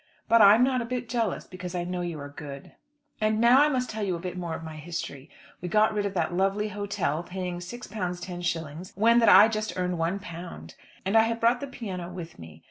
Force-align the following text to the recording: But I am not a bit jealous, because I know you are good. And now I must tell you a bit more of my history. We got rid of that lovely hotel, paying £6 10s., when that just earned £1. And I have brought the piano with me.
But 0.27 0.41
I 0.41 0.55
am 0.55 0.63
not 0.63 0.81
a 0.81 0.85
bit 0.85 1.07
jealous, 1.07 1.45
because 1.45 1.75
I 1.75 1.83
know 1.83 2.01
you 2.01 2.19
are 2.19 2.29
good. 2.29 2.71
And 3.21 3.39
now 3.39 3.61
I 3.61 3.69
must 3.69 3.87
tell 3.91 4.01
you 4.03 4.15
a 4.15 4.19
bit 4.19 4.35
more 4.35 4.55
of 4.55 4.63
my 4.63 4.77
history. 4.77 5.29
We 5.61 5.67
got 5.67 5.93
rid 5.93 6.07
of 6.07 6.15
that 6.15 6.33
lovely 6.33 6.69
hotel, 6.69 7.21
paying 7.21 7.59
£6 7.59 7.87
10s., 7.87 8.93
when 8.97 9.19
that 9.19 9.51
just 9.51 9.77
earned 9.77 9.99
£1. 9.99 10.73
And 11.05 11.15
I 11.15 11.21
have 11.25 11.39
brought 11.39 11.59
the 11.61 11.67
piano 11.67 12.09
with 12.09 12.39
me. 12.39 12.59